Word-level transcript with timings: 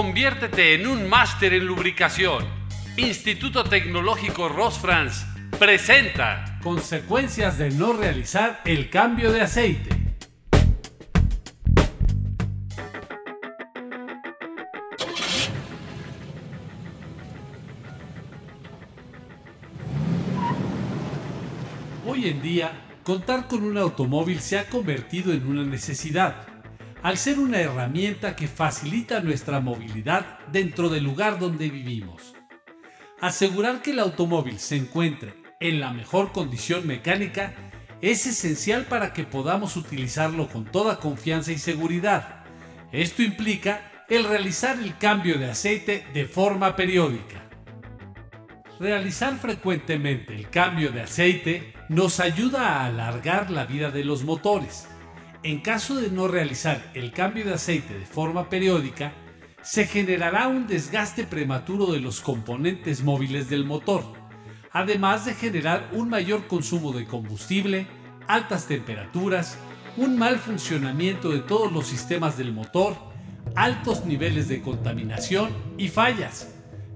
Conviértete 0.00 0.74
en 0.74 0.86
un 0.86 1.08
máster 1.08 1.52
en 1.54 1.66
lubricación. 1.66 2.44
Instituto 2.96 3.64
Tecnológico 3.64 4.48
Rosfrans 4.48 5.26
presenta 5.58 6.60
Consecuencias 6.62 7.58
de 7.58 7.72
no 7.72 7.94
realizar 7.94 8.60
el 8.64 8.90
cambio 8.90 9.32
de 9.32 9.40
aceite. 9.40 9.90
Hoy 22.06 22.28
en 22.28 22.40
día, 22.40 22.70
contar 23.02 23.48
con 23.48 23.64
un 23.64 23.76
automóvil 23.76 24.38
se 24.38 24.60
ha 24.60 24.68
convertido 24.68 25.32
en 25.32 25.44
una 25.48 25.64
necesidad 25.64 26.46
al 27.02 27.16
ser 27.16 27.38
una 27.38 27.60
herramienta 27.60 28.34
que 28.34 28.48
facilita 28.48 29.20
nuestra 29.20 29.60
movilidad 29.60 30.38
dentro 30.50 30.88
del 30.88 31.04
lugar 31.04 31.38
donde 31.38 31.68
vivimos. 31.70 32.34
Asegurar 33.20 33.82
que 33.82 33.92
el 33.92 34.00
automóvil 34.00 34.58
se 34.58 34.76
encuentre 34.76 35.34
en 35.60 35.80
la 35.80 35.92
mejor 35.92 36.32
condición 36.32 36.86
mecánica 36.86 37.54
es 38.00 38.26
esencial 38.26 38.84
para 38.84 39.12
que 39.12 39.24
podamos 39.24 39.76
utilizarlo 39.76 40.48
con 40.48 40.64
toda 40.64 41.00
confianza 41.00 41.52
y 41.52 41.58
seguridad. 41.58 42.44
Esto 42.92 43.22
implica 43.22 43.90
el 44.08 44.24
realizar 44.24 44.78
el 44.78 44.96
cambio 44.96 45.38
de 45.38 45.50
aceite 45.50 46.06
de 46.14 46.24
forma 46.24 46.76
periódica. 46.76 47.48
Realizar 48.78 49.36
frecuentemente 49.38 50.34
el 50.34 50.48
cambio 50.48 50.92
de 50.92 51.02
aceite 51.02 51.74
nos 51.88 52.20
ayuda 52.20 52.68
a 52.68 52.86
alargar 52.86 53.50
la 53.50 53.66
vida 53.66 53.90
de 53.90 54.04
los 54.04 54.22
motores 54.22 54.88
en 55.42 55.60
caso 55.60 55.96
de 55.96 56.10
no 56.10 56.28
realizar 56.28 56.90
el 56.94 57.12
cambio 57.12 57.44
de 57.44 57.54
aceite 57.54 57.98
de 57.98 58.06
forma 58.06 58.48
periódica, 58.48 59.12
se 59.62 59.86
generará 59.86 60.48
un 60.48 60.66
desgaste 60.66 61.24
prematuro 61.24 61.92
de 61.92 62.00
los 62.00 62.20
componentes 62.20 63.02
móviles 63.02 63.48
del 63.48 63.64
motor, 63.64 64.04
además 64.72 65.24
de 65.24 65.34
generar 65.34 65.88
un 65.92 66.08
mayor 66.08 66.46
consumo 66.46 66.92
de 66.92 67.06
combustible, 67.06 67.86
altas 68.26 68.66
temperaturas, 68.66 69.58
un 69.96 70.16
mal 70.16 70.38
funcionamiento 70.38 71.30
de 71.30 71.40
todos 71.40 71.72
los 71.72 71.86
sistemas 71.86 72.36
del 72.36 72.52
motor, 72.52 72.96
altos 73.54 74.04
niveles 74.04 74.48
de 74.48 74.60
contaminación 74.60 75.50
y 75.76 75.88
fallas, 75.88 76.54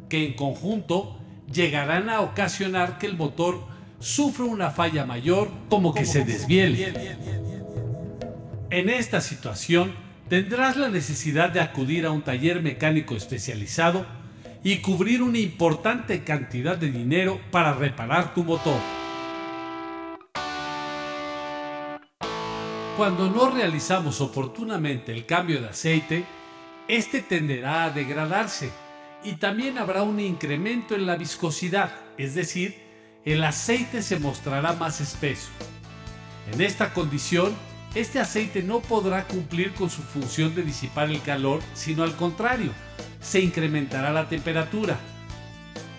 que 0.09 0.27
en 0.27 0.35
conjunto 0.35 1.19
llegarán 1.53 2.09
a 2.11 2.21
ocasionar 2.21 2.99
que 2.99 3.07
el 3.07 3.17
motor 3.17 3.67
sufra 3.99 4.45
una 4.45 4.71
falla 4.71 5.07
mayor 5.07 5.51
como 5.69 5.95
que 5.95 6.05
se 6.05 6.25
desviele. 6.25 7.42
En 8.73 8.89
esta 8.89 9.21
situación 9.21 9.93
tendrás 10.31 10.79
la 10.79 10.89
necesidad 10.89 11.51
de 11.51 11.61
acudir 11.61 12.07
a 12.07 12.11
un 12.11 12.23
taller 12.23 12.63
mecánico 12.63 13.15
especializado 13.15 14.07
y 14.65 14.79
cubrir 14.79 15.21
una 15.23 15.37
importante 15.41 16.25
cantidad 16.25 16.79
de 16.79 16.91
dinero 16.91 17.39
para 17.51 17.75
reparar 17.75 18.33
tu 18.33 18.45
motor. 18.45 18.81
Cuando 22.97 23.29
no 23.29 23.51
realizamos 23.51 24.23
oportunamente 24.23 25.13
el 25.13 25.27
cambio 25.27 25.61
de 25.61 25.69
aceite, 25.69 26.25
este 26.89 27.21
tenderá 27.21 27.85
a 27.85 27.91
degradarse 27.91 28.71
y 29.23 29.35
también 29.35 29.77
habrá 29.77 30.03
un 30.03 30.19
incremento 30.19 30.95
en 30.95 31.05
la 31.05 31.17
viscosidad, 31.17 31.93
es 32.17 32.35
decir, 32.35 32.81
el 33.27 33.45
aceite 33.45 34.01
se 34.01 34.19
mostrará 34.19 34.73
más 34.73 35.03
espeso. 35.03 35.51
En 36.51 36.63
esta 36.63 36.95
condición, 36.95 37.55
este 37.95 38.21
aceite 38.21 38.63
no 38.63 38.81
podrá 38.81 39.27
cumplir 39.27 39.75
con 39.75 39.91
su 39.91 40.03
función 40.03 40.55
de 40.55 40.63
disipar 40.63 41.11
el 41.11 41.21
calor, 41.21 41.61
sino 41.75 42.03
al 42.03 42.17
contrario, 42.17 42.73
se 43.21 43.41
incrementará 43.41 44.13
la 44.13 44.29
temperatura. 44.29 44.99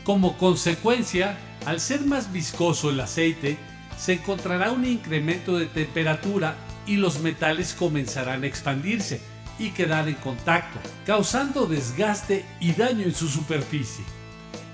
Como 0.03 0.37
consecuencia, 0.37 1.37
al 1.65 1.79
ser 1.79 2.01
más 2.01 2.33
viscoso 2.33 2.89
el 2.89 2.99
aceite, 2.99 3.57
se 3.97 4.13
encontrará 4.13 4.71
un 4.71 4.85
incremento 4.85 5.57
de 5.57 5.67
temperatura 5.67 6.55
y 6.87 6.97
los 6.97 7.19
metales 7.21 7.73
comenzarán 7.73 8.43
a 8.43 8.47
expandirse 8.47 9.21
y 9.59 9.69
quedar 9.69 10.09
en 10.09 10.15
contacto, 10.15 10.79
causando 11.05 11.67
desgaste 11.67 12.43
y 12.59 12.73
daño 12.73 13.03
en 13.03 13.13
su 13.13 13.29
superficie. 13.29 14.03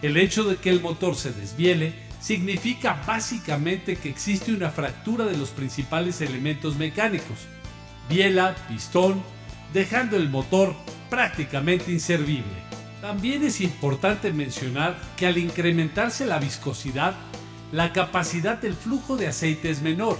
El 0.01 0.15
hecho 0.15 0.45
de 0.45 0.55
que 0.55 0.69
el 0.69 0.81
motor 0.81 1.15
se 1.15 1.33
desviele 1.33 2.08
significa 2.19 3.01
básicamente 3.07 3.95
que 3.95 4.09
existe 4.09 4.53
una 4.53 4.69
fractura 4.69 5.25
de 5.25 5.37
los 5.37 5.49
principales 5.49 6.21
elementos 6.21 6.75
mecánicos, 6.75 7.47
biela, 8.09 8.55
pistón, 8.67 9.21
dejando 9.73 10.17
el 10.17 10.29
motor 10.29 10.73
prácticamente 11.09 11.91
inservible. 11.91 12.69
También 13.01 13.43
es 13.43 13.61
importante 13.61 14.33
mencionar 14.33 14.99
que 15.15 15.27
al 15.27 15.37
incrementarse 15.37 16.25
la 16.25 16.39
viscosidad, 16.39 17.15
la 17.71 17.93
capacidad 17.93 18.57
del 18.57 18.73
flujo 18.73 19.15
de 19.15 19.27
aceite 19.27 19.69
es 19.69 19.81
menor, 19.81 20.17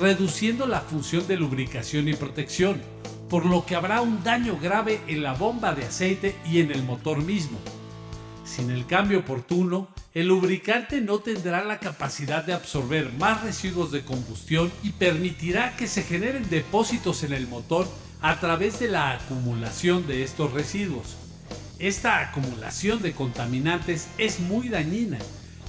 reduciendo 0.00 0.66
la 0.66 0.80
función 0.80 1.26
de 1.26 1.36
lubricación 1.36 2.08
y 2.08 2.14
protección, 2.14 2.80
por 3.28 3.44
lo 3.44 3.66
que 3.66 3.74
habrá 3.74 4.00
un 4.00 4.22
daño 4.22 4.58
grave 4.60 5.00
en 5.06 5.22
la 5.22 5.34
bomba 5.34 5.74
de 5.74 5.84
aceite 5.84 6.36
y 6.50 6.60
en 6.60 6.70
el 6.70 6.82
motor 6.82 7.22
mismo. 7.22 7.58
Sin 8.44 8.70
el 8.70 8.86
cambio 8.86 9.20
oportuno, 9.20 9.88
el 10.14 10.28
lubricante 10.28 11.00
no 11.00 11.18
tendrá 11.18 11.64
la 11.64 11.80
capacidad 11.80 12.44
de 12.44 12.52
absorber 12.52 13.12
más 13.14 13.42
residuos 13.42 13.90
de 13.90 14.04
combustión 14.04 14.70
y 14.84 14.90
permitirá 14.90 15.76
que 15.76 15.88
se 15.88 16.04
generen 16.04 16.48
depósitos 16.48 17.24
en 17.24 17.32
el 17.32 17.48
motor 17.48 17.88
a 18.22 18.38
través 18.38 18.78
de 18.78 18.86
la 18.86 19.10
acumulación 19.10 20.06
de 20.06 20.22
estos 20.22 20.52
residuos. 20.52 21.16
Esta 21.80 22.20
acumulación 22.20 23.02
de 23.02 23.12
contaminantes 23.12 24.06
es 24.16 24.38
muy 24.38 24.68
dañina, 24.68 25.18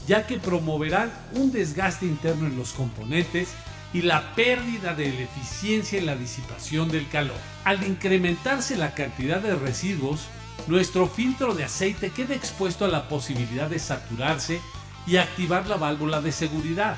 ya 0.08 0.28
que 0.28 0.38
promoverán 0.38 1.12
un 1.34 1.52
desgaste 1.52 2.06
interno 2.06 2.46
en 2.46 2.56
los 2.56 2.74
componentes 2.74 3.50
y 3.96 4.04
la 4.04 4.36
pérdida 4.36 4.94
de 4.94 5.12
la 5.12 5.22
eficiencia 5.22 5.98
en 5.98 6.06
la 6.06 6.16
disipación 6.16 6.90
del 6.90 7.10
calor. 7.10 7.38
Al 7.64 7.84
incrementarse 7.84 8.78
la 8.78 8.94
cantidad 8.94 9.42
de 9.42 9.56
residuos, 9.56 10.28
nuestro 10.68 11.08
filtro 11.08 11.54
de 11.54 11.64
aceite 11.64 12.10
queda 12.10 12.36
expuesto 12.36 12.86
a 12.86 12.90
la 12.90 13.08
posibilidad 13.08 13.70
de 13.70 13.80
saturarse 13.80 14.60
y 15.08 15.18
activar 15.18 15.68
la 15.68 15.78
válvula 15.78 16.22
de 16.22 16.32
seguridad, 16.32 16.98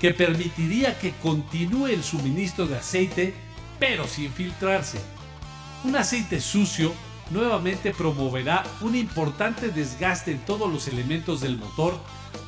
que 0.00 0.12
permitiría 0.12 0.98
que 0.98 1.12
continúe 1.22 1.88
el 1.88 2.02
suministro 2.02 2.66
de 2.66 2.76
aceite 2.76 3.34
pero 3.78 4.06
sin 4.06 4.32
filtrarse. 4.32 5.00
Un 5.82 5.96
aceite 5.96 6.40
sucio 6.40 6.92
nuevamente 7.30 7.92
promoverá 7.92 8.62
un 8.80 8.94
importante 8.94 9.70
desgaste 9.70 10.30
en 10.30 10.38
todos 10.38 10.72
los 10.72 10.86
elementos 10.86 11.40
del 11.40 11.58
motor, 11.58 11.98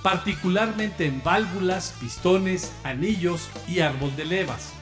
particularmente 0.04 1.06
en 1.06 1.22
válvulas, 1.24 1.94
pistones, 2.00 2.72
anillos 2.84 3.48
y 3.66 3.80
árbol 3.80 4.14
de 4.14 4.26
levas. 4.26 4.74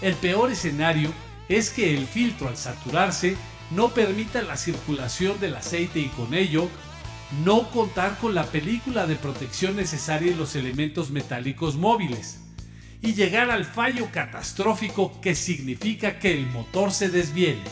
El 0.00 0.14
peor 0.14 0.52
escenario 0.52 1.12
es 1.48 1.70
que 1.70 1.96
el 1.96 2.06
filtro 2.06 2.48
al 2.48 2.56
saturarse 2.56 3.36
no 3.70 3.90
permita 3.90 4.42
la 4.42 4.56
circulación 4.56 5.40
del 5.40 5.56
aceite 5.56 6.00
y 6.00 6.08
con 6.08 6.34
ello 6.34 6.68
no 7.44 7.70
contar 7.70 8.18
con 8.18 8.34
la 8.34 8.44
película 8.44 9.06
de 9.06 9.16
protección 9.16 9.76
necesaria 9.76 10.32
en 10.32 10.38
los 10.38 10.54
elementos 10.54 11.10
metálicos 11.10 11.76
móviles 11.76 12.40
y 13.02 13.14
llegar 13.14 13.50
al 13.50 13.64
fallo 13.64 14.08
catastrófico 14.12 15.20
que 15.20 15.34
significa 15.34 16.18
que 16.18 16.32
el 16.32 16.46
motor 16.46 16.92
se 16.92 17.08
desviene. 17.08 17.62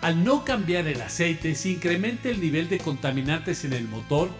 Al 0.00 0.22
no 0.22 0.44
cambiar 0.44 0.86
el 0.86 1.00
aceite 1.02 1.54
se 1.54 1.70
incrementa 1.70 2.28
el 2.28 2.40
nivel 2.40 2.68
de 2.68 2.78
contaminantes 2.78 3.64
en 3.64 3.72
el 3.72 3.88
motor 3.88 4.30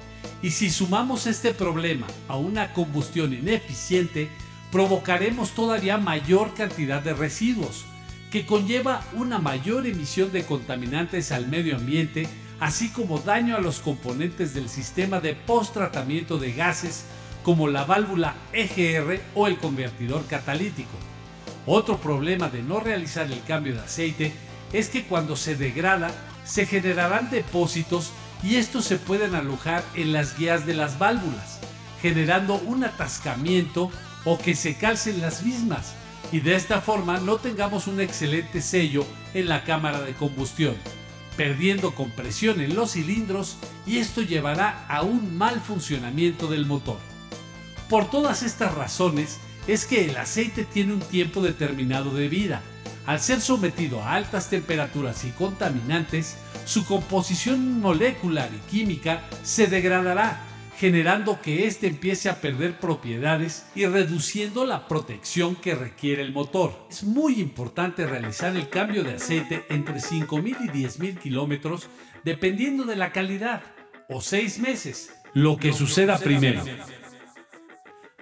y 0.42 0.50
si 0.50 0.70
sumamos 0.70 1.26
este 1.26 1.52
problema 1.52 2.06
a 2.28 2.36
una 2.36 2.72
combustión 2.72 3.32
ineficiente, 3.32 4.28
provocaremos 4.70 5.52
todavía 5.52 5.98
mayor 5.98 6.54
cantidad 6.54 7.02
de 7.02 7.14
residuos, 7.14 7.86
que 8.30 8.44
conlleva 8.44 9.02
una 9.14 9.38
mayor 9.38 9.86
emisión 9.86 10.32
de 10.32 10.44
contaminantes 10.44 11.32
al 11.32 11.48
medio 11.48 11.76
ambiente, 11.76 12.28
así 12.60 12.90
como 12.90 13.18
daño 13.18 13.56
a 13.56 13.60
los 13.60 13.80
componentes 13.80 14.54
del 14.54 14.68
sistema 14.68 15.20
de 15.20 15.34
post-tratamiento 15.34 16.38
de 16.38 16.52
gases 16.52 17.04
como 17.42 17.68
la 17.68 17.84
válvula 17.84 18.34
EGR 18.52 19.20
o 19.34 19.46
el 19.46 19.58
convertidor 19.58 20.26
catalítico. 20.26 20.96
Otro 21.66 21.98
problema 21.98 22.48
de 22.48 22.62
no 22.62 22.80
realizar 22.80 23.30
el 23.30 23.42
cambio 23.44 23.74
de 23.74 23.80
aceite 23.80 24.32
es 24.72 24.88
que 24.88 25.04
cuando 25.04 25.36
se 25.36 25.56
degrada 25.56 26.10
se 26.44 26.66
generarán 26.66 27.30
depósitos 27.30 28.12
y 28.42 28.56
estos 28.56 28.84
se 28.84 28.96
pueden 28.96 29.34
alojar 29.34 29.82
en 29.94 30.12
las 30.12 30.36
guías 30.36 30.66
de 30.66 30.74
las 30.74 30.98
válvulas, 30.98 31.60
generando 32.00 32.54
un 32.54 32.84
atascamiento 32.84 33.90
o 34.24 34.38
que 34.38 34.54
se 34.54 34.76
calcen 34.76 35.20
las 35.20 35.42
mismas, 35.42 35.94
y 36.32 36.40
de 36.40 36.54
esta 36.56 36.80
forma 36.80 37.18
no 37.20 37.36
tengamos 37.36 37.86
un 37.86 38.00
excelente 38.00 38.60
sello 38.60 39.06
en 39.34 39.48
la 39.48 39.64
cámara 39.64 40.00
de 40.00 40.14
combustión, 40.14 40.74
perdiendo 41.36 41.94
compresión 41.94 42.60
en 42.60 42.74
los 42.74 42.92
cilindros 42.92 43.56
y 43.86 43.98
esto 43.98 44.22
llevará 44.22 44.86
a 44.88 45.02
un 45.02 45.36
mal 45.36 45.60
funcionamiento 45.60 46.48
del 46.48 46.66
motor. 46.66 46.98
Por 47.88 48.10
todas 48.10 48.42
estas 48.42 48.74
razones 48.74 49.38
es 49.66 49.86
que 49.86 50.06
el 50.06 50.16
aceite 50.16 50.64
tiene 50.64 50.94
un 50.94 51.00
tiempo 51.00 51.42
determinado 51.42 52.14
de 52.14 52.28
vida, 52.28 52.62
Al 53.08 53.20
ser 53.20 53.40
sometido 53.40 54.02
a 54.02 54.16
altas 54.16 54.50
temperaturas 54.50 55.24
y 55.24 55.30
contaminantes, 55.30 56.36
su 56.66 56.84
composición 56.84 57.80
molecular 57.80 58.50
y 58.54 58.70
química 58.70 59.22
se 59.42 59.66
degradará, 59.66 60.44
generando 60.78 61.42
que 61.42 61.66
éste 61.66 61.88
empiece 61.88 62.28
a 62.28 62.40
perder 62.40 62.78
propiedades 62.78 63.66
y 63.74 63.86
reduciendo 63.86 64.64
la 64.64 64.86
protección 64.86 65.56
que 65.56 65.74
requiere 65.74 66.22
el 66.22 66.32
motor. 66.32 66.86
Es 66.88 67.02
muy 67.02 67.40
importante 67.40 68.06
realizar 68.06 68.56
el 68.56 68.68
cambio 68.68 69.02
de 69.02 69.14
aceite 69.14 69.64
entre 69.70 69.96
5.000 69.96 70.56
y 70.60 70.68
10.000 70.68 71.18
kilómetros 71.18 71.88
dependiendo 72.22 72.84
de 72.84 72.94
la 72.94 73.10
calidad, 73.10 73.62
o 74.08 74.20
6 74.20 74.60
meses, 74.60 75.12
lo 75.34 75.56
que 75.56 75.72
suceda 75.72 76.16
primero. 76.16 76.62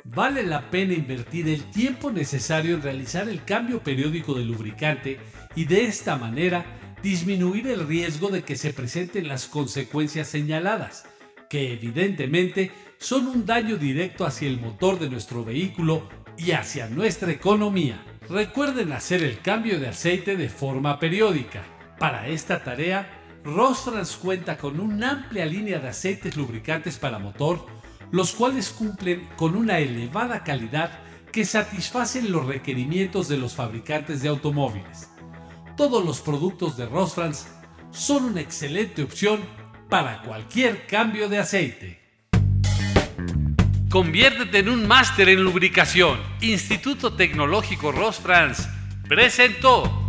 Vale 0.04 0.42
la 0.42 0.70
pena 0.70 0.94
invertir 0.94 1.48
el 1.48 1.64
tiempo 1.64 2.10
necesario 2.10 2.76
en 2.76 2.82
realizar 2.82 3.28
el 3.28 3.44
cambio 3.44 3.82
periódico 3.82 4.32
del 4.32 4.48
lubricante 4.48 5.18
y 5.54 5.66
de 5.66 5.84
esta 5.84 6.16
manera 6.16 6.64
disminuir 7.02 7.66
el 7.66 7.86
riesgo 7.86 8.28
de 8.28 8.44
que 8.44 8.56
se 8.56 8.72
presenten 8.72 9.28
las 9.28 9.46
consecuencias 9.46 10.28
señaladas, 10.28 11.04
que 11.48 11.72
evidentemente 11.72 12.72
son 12.98 13.26
un 13.26 13.46
daño 13.46 13.76
directo 13.76 14.24
hacia 14.26 14.48
el 14.48 14.60
motor 14.60 14.98
de 14.98 15.10
nuestro 15.10 15.44
vehículo 15.44 16.08
y 16.36 16.52
hacia 16.52 16.88
nuestra 16.88 17.30
economía. 17.32 18.02
Recuerden 18.28 18.92
hacer 18.92 19.22
el 19.22 19.40
cambio 19.40 19.78
de 19.78 19.88
aceite 19.88 20.36
de 20.36 20.48
forma 20.48 20.98
periódica. 20.98 21.62
Para 21.98 22.28
esta 22.28 22.62
tarea, 22.62 23.22
Rostrans 23.44 24.16
cuenta 24.16 24.56
con 24.58 24.80
una 24.80 25.10
amplia 25.10 25.46
línea 25.46 25.78
de 25.78 25.88
aceites 25.88 26.36
lubricantes 26.36 26.98
para 26.98 27.18
motor 27.18 27.76
los 28.10 28.32
cuales 28.32 28.70
cumplen 28.70 29.28
con 29.36 29.56
una 29.56 29.78
elevada 29.78 30.44
calidad 30.44 30.90
que 31.32 31.44
satisfacen 31.44 32.32
los 32.32 32.46
requerimientos 32.46 33.28
de 33.28 33.36
los 33.36 33.54
fabricantes 33.54 34.22
de 34.22 34.28
automóviles. 34.28 35.10
Todos 35.76 36.04
los 36.04 36.20
productos 36.20 36.76
de 36.76 36.86
Rosfrans 36.86 37.48
son 37.90 38.24
una 38.24 38.40
excelente 38.40 39.02
opción 39.02 39.40
para 39.88 40.22
cualquier 40.22 40.86
cambio 40.86 41.28
de 41.28 41.38
aceite. 41.38 42.00
Conviértete 43.90 44.58
en 44.58 44.68
un 44.68 44.86
máster 44.86 45.28
en 45.28 45.42
lubricación. 45.42 46.18
Instituto 46.40 47.14
Tecnológico 47.14 47.92
Rosfrans 47.92 48.68
presentó 49.08 50.05